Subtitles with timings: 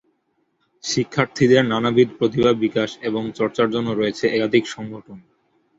[0.83, 5.17] শিক্ষার্থীদের নানাবিধ প্রতিভা বিকাশ এবং চর্চার জন্যে রয়েছে একাধিক সংগঠন।